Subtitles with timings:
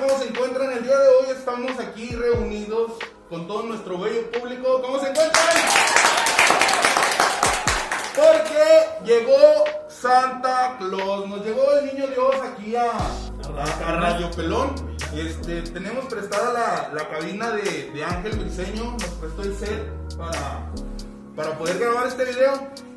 [0.00, 1.26] ¿Cómo se encuentran el día de hoy?
[1.30, 2.92] Estamos aquí reunidos
[3.28, 4.82] con todo nuestro bello público.
[4.82, 5.44] ¿Cómo se encuentran?
[8.14, 14.74] Porque llegó Santa Claus, nos llegó el niño Dios aquí a, a- Radio Pelón.
[15.14, 20.70] Este, tenemos prestada la, la cabina de, de Ángel Briseño, nos prestó el set para,
[21.36, 22.52] para poder grabar este video.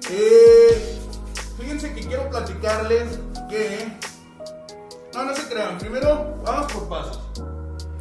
[0.09, 0.99] Eh,
[1.59, 3.19] fíjense que quiero platicarles
[3.49, 3.87] que...
[5.17, 7.19] No, no se crean, primero vamos por pasos.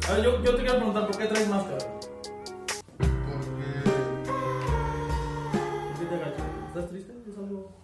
[0.07, 1.77] A ver, yo, yo te quiero preguntar, ¿por qué traes máscara?
[2.99, 3.09] Porque...
[5.87, 6.45] ¿Por qué te agachas?
[6.67, 7.13] ¿Estás triste?
[7.27, 7.75] ¿Es algo?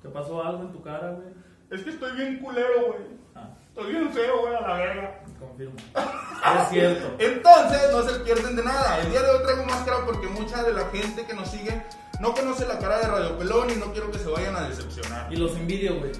[0.00, 1.28] ¿Te pasó algo en tu cara, güey?
[1.70, 3.00] Es que estoy bien culero, güey.
[3.34, 5.22] Ah, Estoy bien feo, güey, a la verga.
[5.38, 5.76] confirmo.
[5.76, 7.14] es cierto.
[7.18, 9.00] Entonces, no se pierden de nada.
[9.00, 11.84] El día de hoy traigo máscara porque mucha de la gente que nos sigue
[12.20, 15.30] no conoce la cara de Radio Pelón y no quiero que se vayan a decepcionar.
[15.30, 16.12] Y los envidio, güey.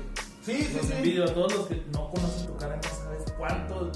[0.48, 0.92] Sí, sí, Los sí.
[0.94, 3.92] envidio a todos los que no conocen tu cara, no sabes cuánto.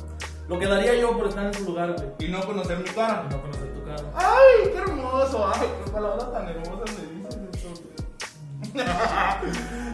[0.48, 2.08] Lo que daría yo por estar en su lugar, güey.
[2.18, 3.26] Y no conocer mi cara.
[3.26, 4.02] Y no conocer tu cara.
[4.14, 5.50] ¡Ay, qué hermoso!
[5.50, 7.22] ¡Ay, qué palabras tan hermosas me dices!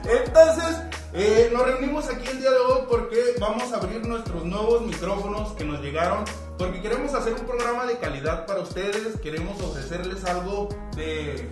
[0.08, 4.82] Entonces, eh, nos reunimos aquí el día de hoy porque vamos a abrir nuestros nuevos
[4.82, 6.24] micrófonos que nos llegaron.
[6.58, 9.16] Porque queremos hacer un programa de calidad para ustedes.
[9.20, 11.50] Queremos ofrecerles algo de.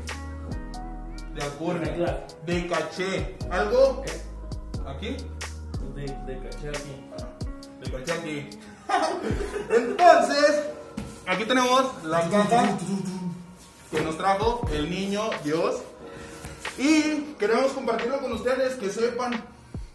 [1.33, 3.37] de alcurnia, de caché.
[3.53, 4.03] Algo.
[4.97, 5.15] ¿Aquí?
[5.95, 7.05] De, de caché aquí.
[7.83, 8.51] De caché aquí.
[9.69, 10.63] Entonces,
[11.27, 12.79] aquí tenemos la caja
[13.91, 15.83] que nos trajo el niño Dios.
[16.79, 19.45] Y queremos compartirlo con ustedes, que sepan,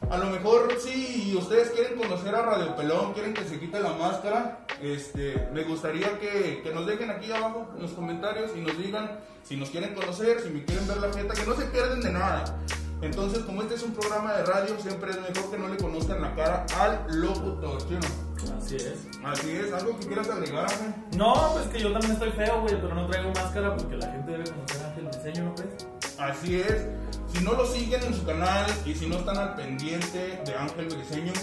[0.08, 3.94] a lo mejor si ustedes quieren conocer a Radio Pelón, quieren que se quite la
[3.94, 8.78] máscara, este, me gustaría que, que nos dejen aquí abajo en los comentarios y nos
[8.78, 12.02] digan si nos quieren conocer, si me quieren ver la jeta, que no se pierden
[12.02, 12.60] de nada.
[13.02, 16.22] Entonces, como este es un programa de radio, siempre es mejor que no le conozcan
[16.22, 18.32] la cara al locutor, ¿sí no?
[18.58, 19.08] Así es.
[19.24, 20.94] Así es, algo que quieras agregar, Ángel?
[21.18, 24.32] No, pues que yo también estoy feo, güey, pero no traigo máscara porque la gente
[24.32, 25.88] debe conocer a Ángel Briseño, ¿no crees?
[26.20, 26.88] Así es.
[27.34, 30.88] Si no lo siguen en su canal y si no están al pendiente de Ángel
[30.88, 31.34] Briseño,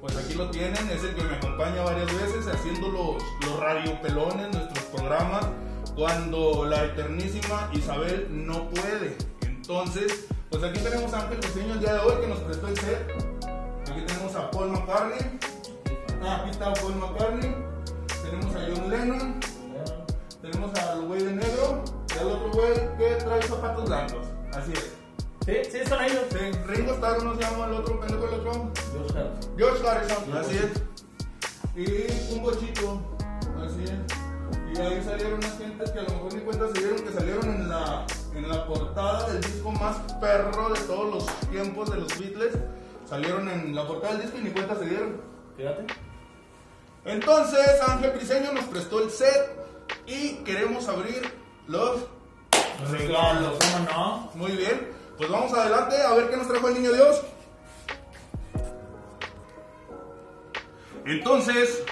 [0.00, 0.90] pues aquí lo tienen.
[0.90, 5.46] Es el que me acompaña varias veces haciendo los, los radiopelones, nuestros programas,
[5.94, 9.16] cuando la eternísima Isabel no puede.
[9.42, 12.78] Entonces, pues aquí tenemos a Ángel Briseño el día de hoy que nos prestó el
[12.78, 13.10] set.
[13.90, 15.38] Aquí tenemos a Paul McCartney.
[16.22, 17.54] Ah, aquí está Paul McCartney.
[18.22, 19.40] Tenemos a John Lennon.
[20.40, 24.26] Tenemos al güey de negro y al otro güey que trae zapatos blancos.
[24.54, 24.94] Así es.
[25.44, 26.24] Sí, sí, son ellos.
[26.30, 28.72] Sí, Ringo Starr no se llama el otro pendejo el otro.
[28.92, 29.56] George Harrison.
[29.56, 30.36] George Harrison.
[30.36, 30.88] Así es.
[31.76, 33.00] Y un bochito.
[33.64, 34.76] Así es.
[34.76, 37.48] Y ahí salieron unas gentes que a lo mejor ni cuenta se dieron que salieron
[37.48, 38.06] en la,
[38.38, 42.54] en la portada del disco más perro de todos los tiempos de los Beatles.
[43.08, 45.20] Salieron en la portada del disco y ni cuenta se dieron.
[45.56, 45.86] Fíjate.
[47.04, 49.56] Entonces Ángel Briseño nos prestó el set
[50.06, 51.32] y queremos abrir
[51.66, 52.06] los
[52.90, 53.58] regalos.
[53.58, 54.30] ¿Cómo no?
[54.34, 57.22] Muy bien, pues vamos adelante a ver qué nos trajo el niño Dios.
[61.04, 61.82] Entonces,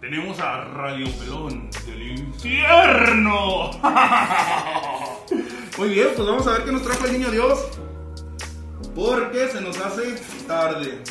[0.00, 3.70] tenemos a Radio Pelón del infierno.
[5.78, 7.66] Muy bien, pues vamos a ver qué nos trajo el niño Dios.
[8.94, 10.14] Porque se nos hace
[10.46, 11.02] tarde.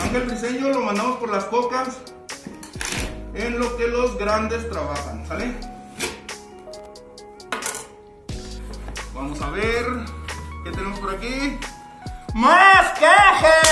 [0.00, 1.96] Ángel Briseño lo mandamos por las cocas
[3.34, 5.56] en lo que los grandes trabajan, ¿sale?
[9.12, 9.86] Vamos a ver
[10.62, 11.58] qué tenemos por aquí.
[12.32, 13.66] ¡Más cajas!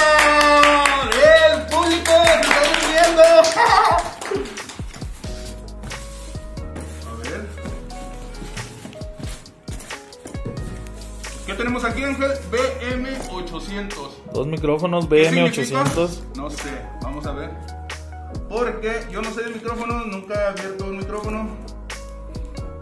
[1.52, 3.43] ¡El público se está dividiendo!
[11.54, 12.32] ¿Qué tenemos aquí, Ángel?
[12.50, 13.88] BM800.
[14.32, 15.84] Dos micrófonos ¿Qué significa?
[15.84, 16.34] BM800.
[16.34, 17.50] No sé, vamos a ver.
[18.48, 21.56] Porque yo no sé de micrófonos, nunca he abierto un micrófono.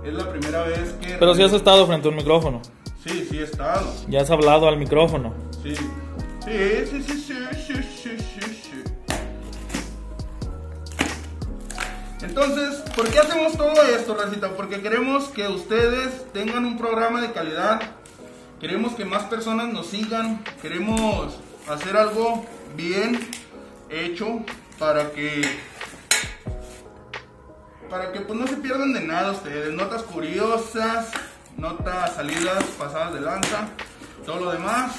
[0.03, 1.19] Es la primera vez que.
[1.19, 2.63] Pero si has estado frente a un micrófono.
[3.07, 3.93] Sí, sí he estado.
[4.09, 5.35] Ya has hablado al micrófono.
[5.63, 5.75] Sí.
[5.75, 7.35] Sí, sí, sí, sí,
[7.67, 8.83] sí, sí, sí, sí.
[12.23, 14.49] Entonces, ¿por qué hacemos todo esto, Racita?
[14.57, 17.83] Porque queremos que ustedes tengan un programa de calidad.
[18.63, 20.45] Queremos que más personas nos sigan.
[20.63, 21.37] Queremos
[21.69, 23.19] hacer algo bien
[23.91, 24.39] hecho
[24.79, 25.43] para que
[27.91, 29.75] para que pues no se pierdan de nada ustedes.
[29.75, 31.11] Notas curiosas,
[31.57, 33.67] notas salidas pasadas de lanza,
[34.25, 34.93] todo lo demás.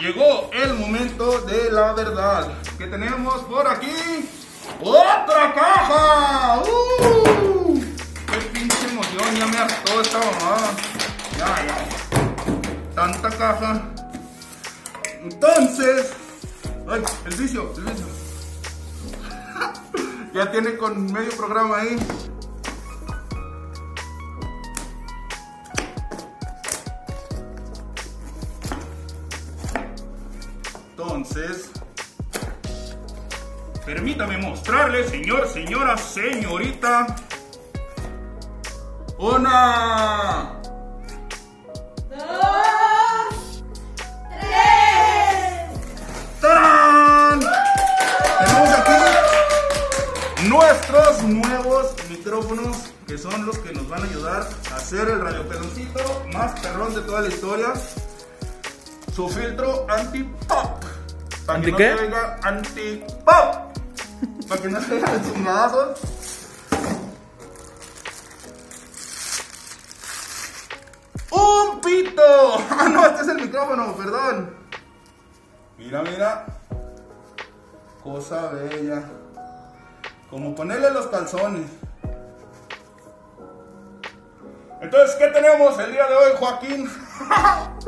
[0.00, 2.46] Llegó el momento de la verdad.
[2.78, 4.30] Que tenemos por aquí
[4.80, 6.62] otra caja.
[6.62, 7.82] ¡Uh!
[8.30, 9.36] ¡Qué pinche emoción!
[9.36, 10.70] ya me hartó esta mamada.
[11.36, 12.03] Ya, ya.
[12.94, 13.82] Tanta caja.
[15.22, 16.12] Entonces.
[16.88, 17.72] Ay, el vicio,
[20.34, 21.96] ya tiene con medio programa ahí.
[30.90, 31.70] Entonces,
[33.86, 37.06] permítame mostrarle, señor, señora, señorita,
[39.18, 40.53] una
[50.54, 52.76] nuestros nuevos micrófonos
[53.08, 56.00] que son los que nos van a ayudar a hacer el radiopeloncito
[56.32, 57.72] más perrón de toda la historia.
[59.12, 60.84] Su filtro anti-pop.
[61.44, 61.96] Para que ¿Anti no qué?
[61.96, 63.78] se oiga anti-pop.
[64.48, 65.98] Para que no se oigan chingadazos.
[71.30, 72.22] ¡Un pito!
[72.70, 74.54] Ah, no, este es el micrófono, perdón.
[75.78, 76.46] Mira, mira.
[78.02, 79.02] Cosa bella.
[80.34, 81.70] Como ponerle los calzones.
[84.82, 86.90] Entonces, ¿qué tenemos el día de hoy, Joaquín?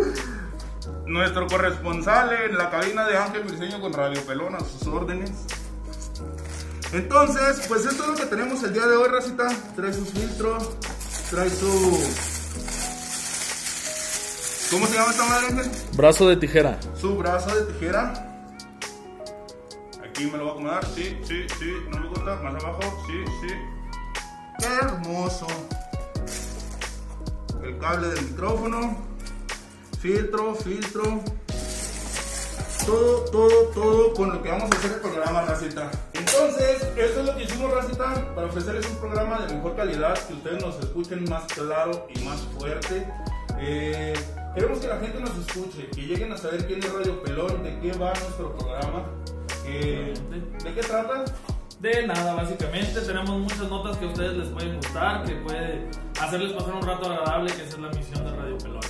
[1.06, 5.32] Nuestro corresponsal en la cabina de Ángel Briseño con Radio Pelón a sus órdenes.
[6.92, 9.48] Entonces, pues esto es lo que tenemos el día de hoy, Racita.
[9.74, 10.70] Trae sus filtros,
[11.30, 11.66] trae su...
[14.70, 15.70] ¿Cómo se llama esta madre, Ángel?
[15.96, 16.78] Brazo de tijera.
[16.94, 18.25] su brazo de tijera.
[20.16, 20.86] Aquí me lo voy a acomodar.
[20.94, 21.74] Sí, sí, sí.
[21.90, 22.36] No me gusta.
[22.36, 22.80] Más abajo.
[23.06, 23.54] Sí, sí.
[24.58, 25.46] Qué hermoso.
[27.62, 28.96] El cable del micrófono.
[30.00, 31.22] Filtro, filtro.
[32.86, 35.90] Todo, todo, todo con lo que vamos a hacer el programa, Racita.
[36.14, 40.32] Entonces, esto es lo que hicimos, Racita, para ofrecerles un programa de mejor calidad, que
[40.32, 43.06] ustedes nos escuchen más claro y más fuerte.
[43.58, 44.14] Eh,
[44.54, 47.78] queremos que la gente nos escuche, que lleguen a saber quién es Radio Pelón, de
[47.80, 49.04] qué va nuestro programa,
[49.66, 50.14] eh,
[50.64, 51.24] de qué trata.
[51.80, 53.00] De nada, básicamente.
[53.00, 55.90] Tenemos muchas notas que a ustedes les pueden gustar, que puede
[56.20, 58.80] hacerles pasar un rato agradable, que esa es la misión de Radio Pelón.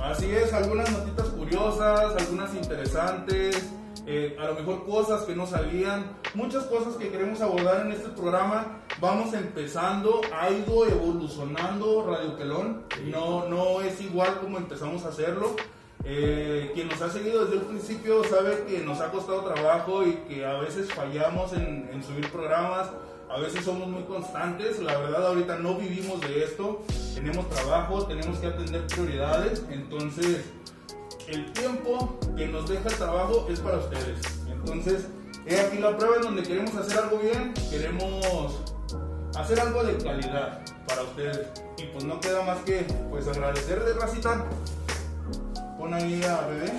[0.00, 3.72] Así es, algunas notitas curiosas, algunas interesantes,
[4.06, 8.10] eh, a lo mejor cosas que no sabían, muchas cosas que queremos abordar en este
[8.10, 8.82] programa.
[9.00, 15.56] Vamos empezando, ha ido evolucionando Radio Pelón, no, no es igual como empezamos a hacerlo.
[16.08, 20.12] Eh, quien nos ha seguido desde el principio sabe que nos ha costado trabajo y
[20.28, 22.90] que a veces fallamos en, subir programas,
[23.28, 28.38] a veces somos muy constantes, la verdad ahorita no vivimos de esto, tenemos trabajo, tenemos
[28.38, 30.44] que atender prioridades, entonces
[31.26, 34.20] el tiempo que nos deja el trabajo es para ustedes.
[34.48, 35.08] Entonces,
[35.44, 38.62] he aquí la prueba en donde queremos hacer algo bien, queremos
[39.36, 41.48] hacer algo de calidad para ustedes.
[41.78, 44.46] Y pues no queda más que pues agradecerle, racita.
[45.86, 46.72] Pon ahí a bebé.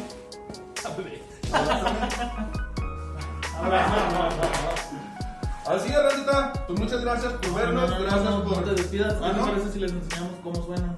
[5.65, 6.65] Así es, racita.
[6.67, 8.57] Pues muchas gracias por vernos, No, no, no, gracias no, por.
[8.57, 9.15] no te despidas.
[9.23, 10.97] Ah, ¿Qué parece si les enseñamos cómo suena?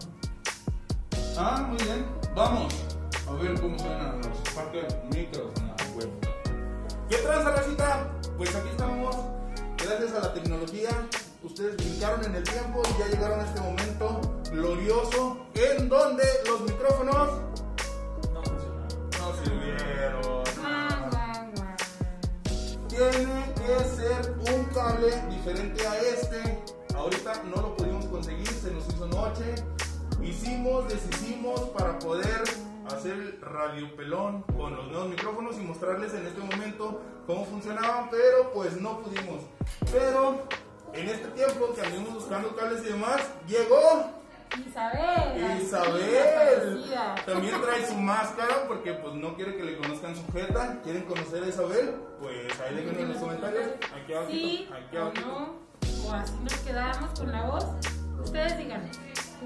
[1.38, 2.04] Ah, muy bien.
[2.36, 2.74] Vamos
[3.28, 5.82] a ver cómo suenan los Parker micrófonos.
[7.10, 8.08] ¿Qué tranza, racita?
[8.38, 9.16] Pues aquí estamos.
[9.78, 10.90] Gracias a la tecnología,
[11.44, 16.62] ustedes brincaron en el tiempo y ya llegaron a este momento glorioso en donde los
[16.62, 17.49] micrófonos.
[22.90, 26.64] Tiene que ser un cable diferente a este.
[26.96, 29.56] Ahorita no lo pudimos conseguir, se nos hizo noche.
[30.22, 32.44] Hicimos, deshicimos para poder
[32.88, 38.10] hacer el radio pelón con los nuevos micrófonos y mostrarles en este momento cómo funcionaban,
[38.10, 39.44] pero pues no pudimos.
[39.92, 40.44] Pero
[40.94, 44.19] en este tiempo que anduvimos buscando cables y demás, llegó
[44.58, 45.62] Isabel.
[45.62, 46.84] Isabel.
[47.26, 50.82] También trae su máscara porque pues no quiere que le conozcan su jeta.
[50.82, 51.96] ¿Quieren conocer a Isabel?
[52.20, 53.68] Pues ahí déjenme en los comentarios.
[53.96, 54.32] Aquí abajo.
[54.32, 55.22] Sí aquí o abajo.
[55.22, 57.66] no, o así nos quedamos con la voz.
[58.24, 58.92] Ustedes díganme.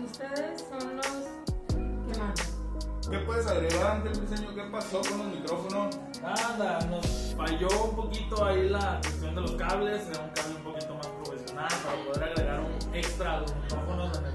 [0.03, 2.63] Ustedes son los que mandan.
[3.11, 4.55] ¿Qué puedes agregar ante el diseño?
[4.55, 5.99] ¿Qué pasó con los micrófonos?
[6.21, 10.63] Nada, nos falló un poquito ahí la cuestión de los cables, era un cable un
[10.63, 14.33] poquito más profesional para poder agregar un extra a los micrófonos en el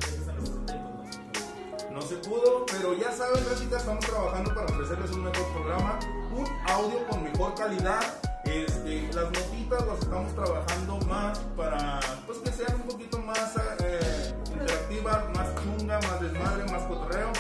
[1.99, 5.99] No se pudo, pero ya saben, Racita, estamos trabajando para ofrecerles un mejor programa,
[6.31, 8.01] un audio con mejor calidad.
[8.45, 14.33] Este, las notitas las estamos trabajando más para pues, que sean un poquito más eh,
[14.47, 17.33] interactivas, más chunga, más desmadre, más cotorreo.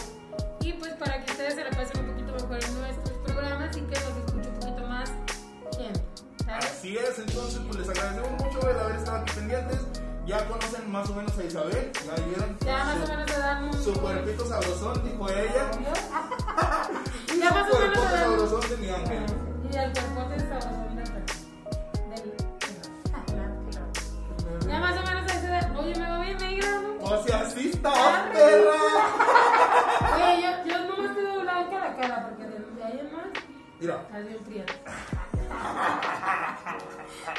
[0.58, 3.80] Y pues para que ustedes se la pasen un poquito mejor en nuestros programas y
[3.82, 5.12] que nos escuche un poquito más.
[6.44, 6.64] ¿Sabes?
[6.66, 9.86] Así es, entonces pues les agradecemos mucho el haber estado aquí pendientes.
[10.26, 12.58] ya conocen más o menos a Isabel, ya vieron.
[12.66, 13.27] Ya más o menos.
[13.88, 15.70] Su cuerpito sabrosón, dijo ella.
[17.40, 19.24] Ya más su o menos cuerpote sabrosón de mi ángel.
[19.62, 21.04] Y el cuerpote sabrosón del.
[22.10, 22.36] del.
[24.68, 25.74] Ya más o menos ahí se dan.
[25.74, 27.02] Oye, me va bien negra, ¿no?
[27.02, 28.76] O sea, así está, perra.
[30.16, 33.26] Oye, yo, yo no me estoy blanca la cara porque de, de ahí en más.
[33.80, 34.74] Mira, Así un prieto.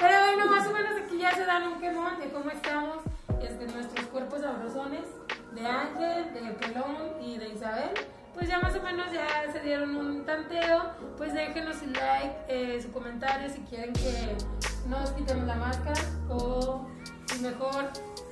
[0.01, 2.97] Pero bueno, más o menos aquí ya se dan un quemón de cómo estamos
[3.39, 5.05] este, nuestros cuerpos sabrosones
[5.53, 7.91] de Ángel, de Pelón y de Isabel.
[8.33, 10.91] Pues ya más o menos ya se dieron un tanteo.
[11.17, 14.37] Pues déjenos su like, eh, su comentario si quieren que
[14.87, 16.87] nos quitemos la máscara o
[17.27, 17.85] si mejor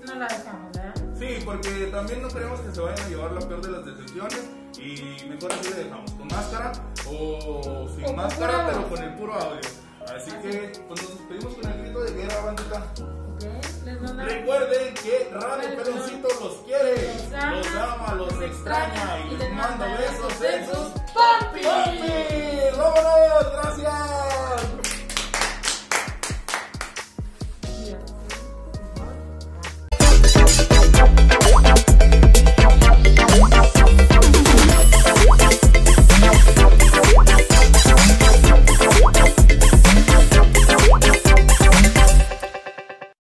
[0.05, 0.93] no la dejamos, ¿verdad?
[1.17, 4.49] sí, porque también no queremos que se vayan a llevar la peor de las decepciones
[4.79, 6.71] y mejor así le dejamos con máscara
[7.09, 9.59] o sin O máscara, pero con el puro audio.
[10.15, 10.37] Así Así.
[10.41, 12.85] que, pues nos despedimos con el grito de guerra, bandita.
[13.87, 17.13] Recuerden que Radio Peloncito los quiere,
[17.51, 22.06] los ama, los extraña y les manda besos en sus.